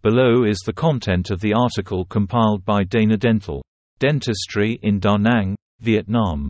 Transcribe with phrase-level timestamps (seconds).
[0.00, 3.64] Below is the content of the article compiled by Dana Dental.
[3.98, 6.48] Dentistry in Da Nang, Vietnam.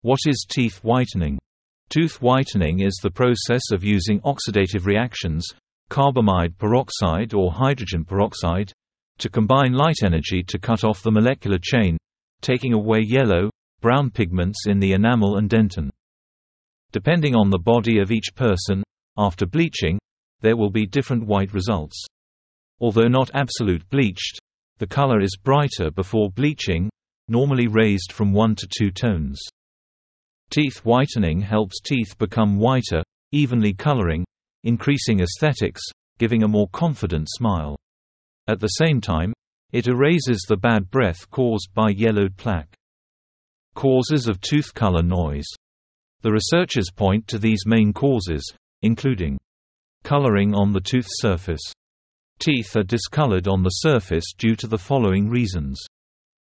[0.00, 1.38] What is teeth whitening?
[1.90, 5.46] Tooth whitening is the process of using oxidative reactions,
[5.90, 8.72] carbamide peroxide or hydrogen peroxide,
[9.18, 11.98] to combine light energy to cut off the molecular chain,
[12.40, 13.50] taking away yellow,
[13.82, 15.90] brown pigments in the enamel and dentin.
[16.92, 18.82] Depending on the body of each person,
[19.18, 19.98] after bleaching,
[20.40, 22.06] there will be different white results.
[22.80, 24.38] Although not absolute bleached,
[24.78, 26.88] the color is brighter before bleaching,
[27.26, 29.40] normally raised from 1 to 2 tones.
[30.50, 33.02] Teeth whitening helps teeth become whiter,
[33.32, 34.24] evenly coloring,
[34.64, 35.82] increasing aesthetics,
[36.18, 37.76] giving a more confident smile.
[38.46, 39.32] At the same time,
[39.72, 42.74] it erases the bad breath caused by yellowed plaque.
[43.74, 45.46] Causes of tooth color noise.
[46.22, 48.42] The researchers point to these main causes,
[48.82, 49.38] including
[50.02, 51.60] coloring on the tooth surface,
[52.40, 55.76] Teeth are discolored on the surface due to the following reasons.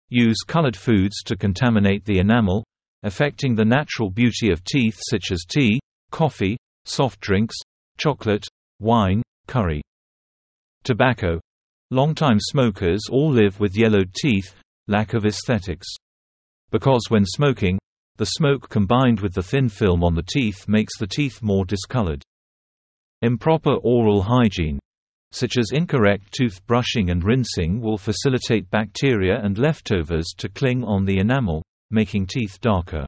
[0.10, 2.64] Use colored foods to contaminate the enamel,
[3.02, 5.80] affecting the natural beauty of teeth such as tea,
[6.12, 7.56] coffee, soft drinks,
[7.98, 8.46] chocolate,
[8.80, 9.82] wine, curry.
[10.84, 11.42] Tobacco.
[11.90, 14.54] Longtime smokers all live with yellowed teeth,
[14.88, 15.88] lack of aesthetics.
[16.70, 17.80] Because when smoking,
[18.18, 22.22] the smoke combined with the thin film on the teeth makes the teeth more discolored.
[23.24, 24.80] Improper oral hygiene
[25.32, 31.06] such as incorrect tooth brushing and rinsing will facilitate bacteria and leftovers to cling on
[31.06, 33.06] the enamel, making teeth darker.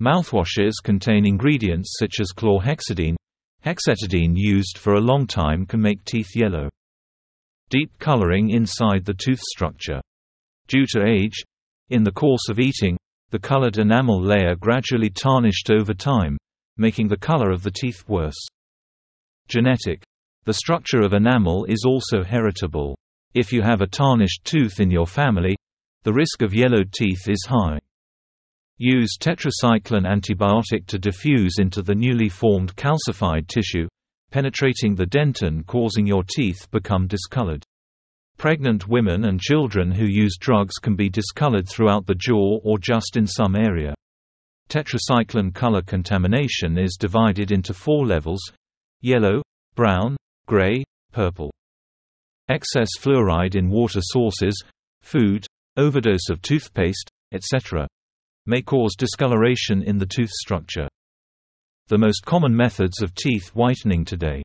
[0.00, 3.16] Mouthwashes contain ingredients such as chlorhexidine.
[3.64, 6.68] Hexetidine used for a long time can make teeth yellow.
[7.70, 10.00] Deep coloring inside the tooth structure.
[10.66, 11.44] Due to age,
[11.90, 12.96] in the course of eating,
[13.30, 16.36] the colored enamel layer gradually tarnished over time,
[16.76, 18.46] making the color of the teeth worse.
[19.48, 20.02] Genetic
[20.44, 22.96] the structure of enamel is also heritable.
[23.34, 25.56] If you have a tarnished tooth in your family,
[26.02, 27.78] the risk of yellowed teeth is high.
[28.76, 33.86] Use tetracycline antibiotic to diffuse into the newly formed calcified tissue,
[34.32, 37.62] penetrating the dentin causing your teeth become discolored.
[38.36, 43.16] Pregnant women and children who use drugs can be discolored throughout the jaw or just
[43.16, 43.94] in some area.
[44.68, 48.40] Tetracycline color contamination is divided into four levels
[49.00, 49.42] yellow,
[49.76, 50.16] brown,
[50.46, 51.52] gray, purple.
[52.48, 54.54] Excess fluoride in water sources,
[55.02, 57.86] food, overdose of toothpaste, etc.
[58.46, 60.88] may cause discoloration in the tooth structure.
[61.88, 64.42] The most common methods of teeth whitening today.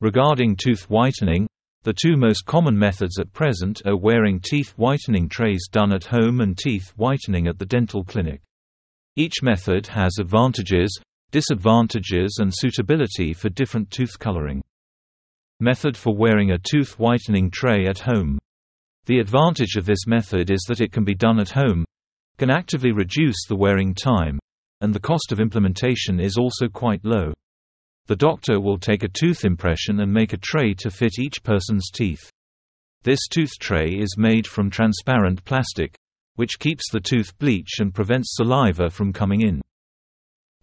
[0.00, 1.46] Regarding tooth whitening,
[1.84, 6.40] the two most common methods at present are wearing teeth whitening trays done at home
[6.40, 8.40] and teeth whitening at the dental clinic.
[9.16, 10.98] Each method has advantages,
[11.30, 14.62] disadvantages and suitability for different tooth coloring.
[15.60, 18.38] Method for wearing a tooth whitening tray at home.
[19.06, 21.84] The advantage of this method is that it can be done at home,
[22.38, 24.40] can actively reduce the wearing time,
[24.80, 27.32] and the cost of implementation is also quite low.
[28.06, 31.88] The doctor will take a tooth impression and make a tray to fit each person's
[31.90, 32.28] teeth.
[33.04, 35.94] This tooth tray is made from transparent plastic,
[36.34, 39.62] which keeps the tooth bleach and prevents saliva from coming in.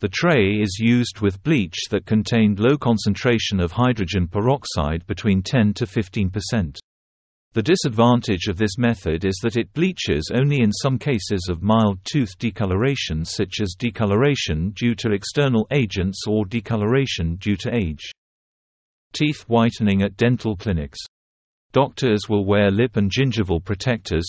[0.02, 5.76] The tray is used with bleach that contained low concentration of hydrogen peroxide between 10
[5.76, 6.76] to 15%.
[7.54, 12.00] The disadvantage of this method is that it bleaches only in some cases of mild
[12.04, 18.10] tooth decoloration such as decoloration due to external agents or decoloration due to age.
[19.14, 20.98] Teeth whitening at dental clinics.
[21.74, 24.26] Doctors will wear lip and gingival protectors,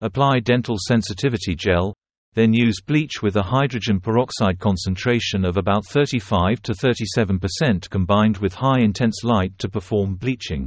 [0.00, 1.94] apply dental sensitivity gel,
[2.34, 8.54] then use bleach with a hydrogen peroxide concentration of about 35 to 37% combined with
[8.54, 10.66] high intense light to perform bleaching.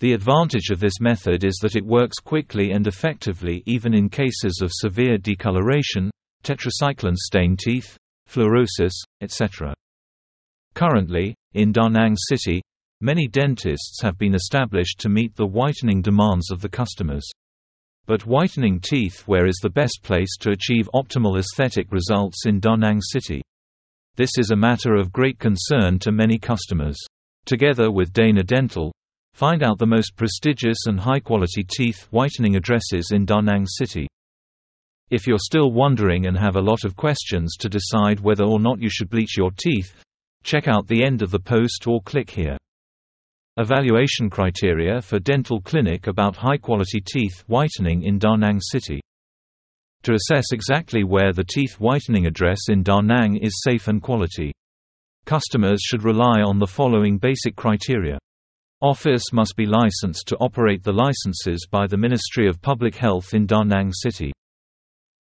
[0.00, 4.60] The advantage of this method is that it works quickly and effectively even in cases
[4.62, 6.10] of severe decoloration,
[6.42, 7.96] tetracycline stain teeth,
[8.28, 9.74] fluorosis, etc.
[10.74, 12.62] Currently, in Da Nang City,
[13.00, 17.28] many dentists have been established to meet the whitening demands of the customers.
[18.10, 22.74] But whitening teeth where is the best place to achieve optimal aesthetic results in Da
[22.74, 23.40] Nang City?
[24.16, 26.98] This is a matter of great concern to many customers.
[27.46, 28.90] Together with Dana Dental,
[29.32, 34.08] find out the most prestigious and high-quality teeth whitening addresses in Da Nang City.
[35.10, 38.82] If you're still wondering and have a lot of questions to decide whether or not
[38.82, 39.94] you should bleach your teeth,
[40.42, 42.56] check out the end of the post or click here.
[43.56, 49.00] Evaluation criteria for dental clinic about high-quality teeth whitening in Da Nang City.
[50.04, 54.52] To assess exactly where the teeth whitening address in Da Nang is safe and quality.
[55.24, 58.18] Customers should rely on the following basic criteria.
[58.80, 63.46] Office must be licensed to operate the licenses by the Ministry of Public Health in
[63.46, 64.32] Da Nang City.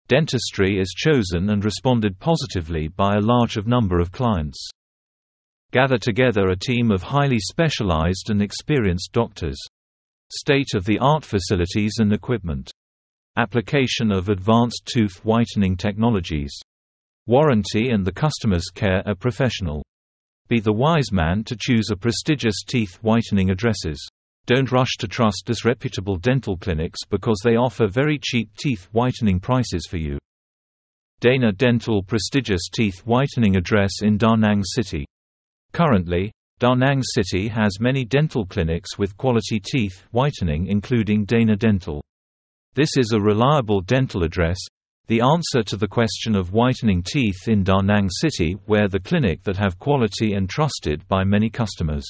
[0.08, 4.70] Dentistry is chosen and responded positively by a large number of clients.
[5.74, 9.58] Gather together a team of highly specialized and experienced doctors.
[10.30, 12.70] State-of-the-art facilities and equipment.
[13.36, 16.56] Application of advanced tooth whitening technologies.
[17.26, 19.82] Warranty and the customer's care are professional.
[20.46, 23.98] Be the wise man to choose a prestigious teeth whitening addresses.
[24.46, 29.88] Don't rush to trust disreputable dental clinics because they offer very cheap teeth whitening prices
[29.90, 30.18] for you.
[31.18, 35.04] Dana Dental prestigious teeth whitening address in Da Nang City.
[35.74, 36.30] Currently,
[36.60, 42.00] Da Nang City has many dental clinics with quality teeth whitening including Dana Dental.
[42.74, 44.56] This is a reliable dental address,
[45.08, 49.42] the answer to the question of whitening teeth in Da Nang City where the clinic
[49.42, 52.06] that have quality and trusted by many customers.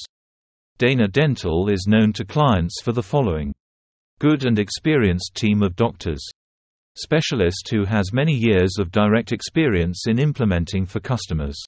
[0.77, 3.51] Dana Dental is known to clients for the following.
[4.19, 6.23] Good and experienced team of doctors.
[6.97, 11.59] Specialist who has many years of direct experience in implementing for customers.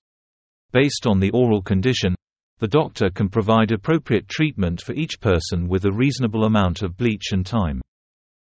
[0.73, 2.13] Based on the oral condition,
[2.59, 7.31] the doctor can provide appropriate treatment for each person with a reasonable amount of bleach
[7.31, 7.81] and time.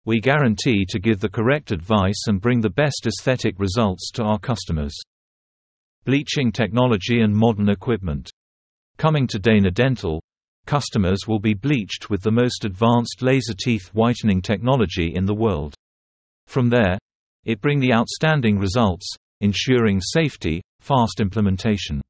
[0.06, 4.40] We guarantee to give the correct advice and bring the best aesthetic results to our
[4.40, 4.96] customers.
[6.04, 8.30] Bleaching technology and modern equipment.
[8.98, 10.22] Coming to Dana Dental,
[10.66, 15.74] customers will be bleached with the most advanced laser teeth whitening technology in the world.
[16.48, 16.98] From there,
[17.46, 19.08] it bring the outstanding results,
[19.40, 22.02] ensuring safety, fast implementation.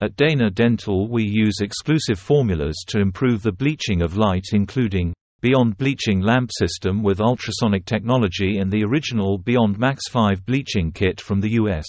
[0.00, 5.76] At Dana Dental we use exclusive formulas to improve the bleaching of light including Beyond
[5.76, 11.40] bleaching lamp system with ultrasonic technology and the original Beyond Max 5 bleaching kit from
[11.40, 11.84] the US.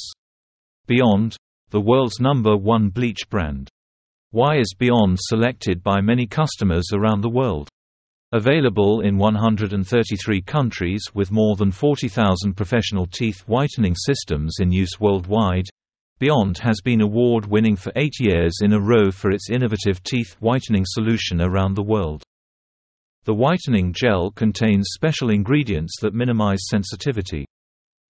[0.88, 1.35] Beyond,
[1.69, 3.69] the world's number one bleach brand.
[4.31, 7.69] Why is Beyond selected by many customers around the world?
[8.31, 15.65] Available in 133 countries with more than 40,000 professional teeth whitening systems in use worldwide,
[16.19, 20.83] Beyond has been award-winning for eight years in a row for its innovative teeth whitening
[20.86, 22.24] solution around the world.
[23.24, 27.45] The whitening gel contains special ingredients that minimize sensitivity.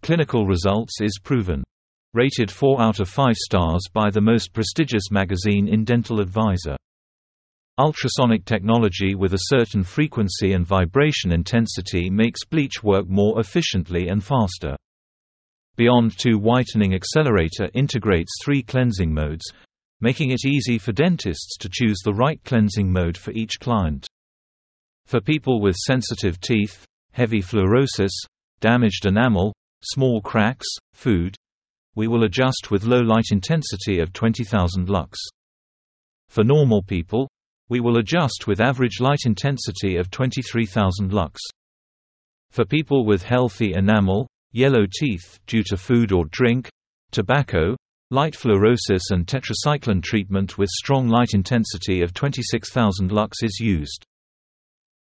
[0.02, 1.64] Clinical results is proven.
[2.16, 6.78] Rated 4 out of 5 stars by the most prestigious magazine in Dental Advisor.
[7.78, 14.24] Ultrasonic technology with a certain frequency and vibration intensity makes bleach work more efficiently and
[14.24, 14.76] faster.
[15.80, 19.46] Beyond 2 Whitening Accelerator integrates three cleansing modes,
[20.02, 24.06] making it easy for dentists to choose the right cleansing mode for each client.
[25.06, 26.84] For people with sensitive teeth,
[27.14, 28.12] heavy fluorosis,
[28.60, 31.34] damaged enamel, small cracks, food,
[31.96, 35.18] we will adjust with low light intensity of 20,000 lux.
[36.28, 37.30] For normal people,
[37.70, 41.40] we will adjust with average light intensity of 23,000 lux.
[42.52, 46.70] For people with healthy enamel, yellow teeth due to food or drink,
[47.12, 47.76] tobacco,
[48.12, 54.04] light fluorosis and tetracycline treatment with strong light intensity of 26,000 lux is used.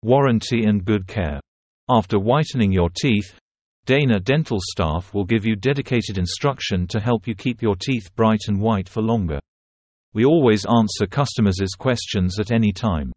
[0.03, 1.39] Warranty and good care.
[1.89, 3.37] After whitening your teeth,
[3.85, 8.41] Dana dental staff will give you dedicated instruction to help you keep your teeth bright
[8.47, 9.39] and white for longer.
[10.13, 13.11] We always answer customers' questions at any time.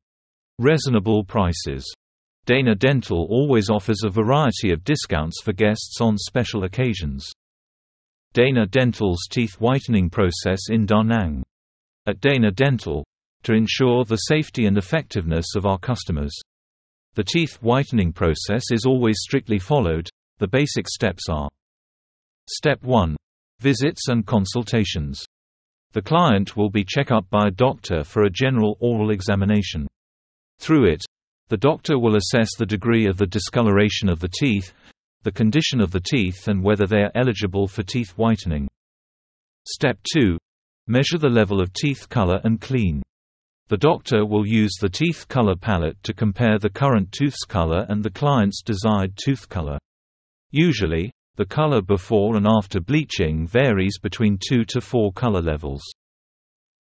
[0.59, 1.85] Reasonable prices.
[2.45, 7.25] Dana Dental always offers a variety of discounts for guests on special occasions.
[8.33, 11.45] Dana Dental's teeth whitening process in Da Nang.
[12.07, 13.05] At Dana Dental,
[13.45, 16.35] to ensure the safety and effectiveness of our customers,
[17.15, 20.09] the teeth whitening process is always strictly followed.
[20.39, 21.49] The basic steps are
[22.49, 23.17] Step 1.
[23.61, 25.23] Visits and consultations.
[25.93, 29.87] The client will be checked up by a doctor for a general oral examination.
[30.59, 31.05] Through it,
[31.49, 34.73] the doctor will assess the degree of the discoloration of the teeth,
[35.23, 38.69] the condition of the teeth and whether they are eligible for teeth whitening.
[39.69, 40.39] Step 2.
[40.89, 43.03] Measure the level of teeth color and clean.
[43.69, 48.03] The doctor will use the teeth color palette to compare the current tooth's color and
[48.03, 49.79] the client's desired tooth color.
[50.51, 55.83] Usually, the color before and after bleaching varies between 2 to 4 color levels.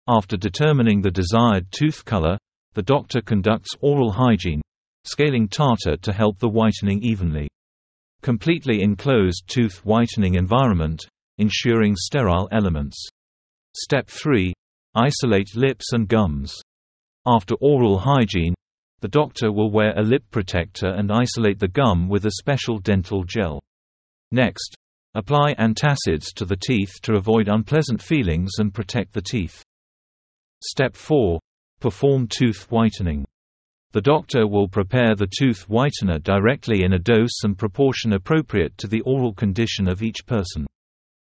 [0.07, 2.37] After determining the desired tooth color,
[2.77, 4.61] the doctor conducts oral hygiene,
[5.03, 7.47] scaling tartar to help the whitening evenly.
[8.21, 11.03] Completely enclosed tooth whitening environment,
[11.39, 13.03] ensuring sterile elements.
[13.75, 14.53] Step 3.
[14.93, 16.53] Isolate lips and gums.
[17.25, 18.53] After oral hygiene,
[18.99, 23.23] the doctor will wear a lip protector and isolate the gum with a special dental
[23.23, 23.59] gel.
[24.31, 24.75] Next,
[25.15, 29.63] apply antacids to the teeth to avoid unpleasant feelings and protect the teeth.
[30.61, 31.39] Step 4.
[31.79, 33.25] Perform tooth whitening.
[33.91, 38.87] The doctor will prepare the tooth whitener directly in a dose and proportion appropriate to
[38.87, 40.65] the oral condition of each person.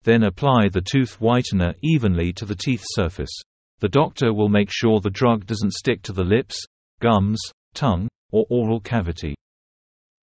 [0.02, 3.32] Then apply the tooth whitener evenly to the teeth surface.
[3.80, 6.64] The doctor will make sure the drug doesn't stick to the lips,
[7.00, 7.40] gums,
[7.74, 9.34] tongue, or oral cavity.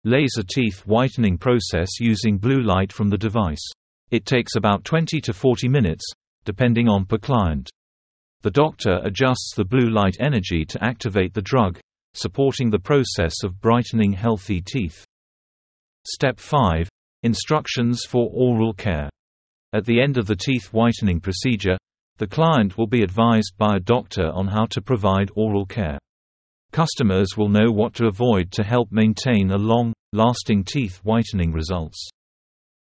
[0.04, 3.64] Laser teeth whitening process using blue light from the device.
[4.10, 6.04] It takes about 20 to 40 minutes,
[6.44, 7.70] depending on per client.
[8.42, 11.78] The doctor adjusts the blue light energy to activate the drug,
[12.14, 15.04] supporting the process of brightening healthy teeth.
[16.06, 16.88] Step 5.
[17.23, 19.11] Instructions for oral care.
[19.75, 21.76] At the end of the teeth whitening procedure,
[22.16, 25.99] the client will be advised by a doctor on how to provide oral care.
[26.73, 32.09] Customers will know what to avoid to help maintain a long, lasting teeth whitening results.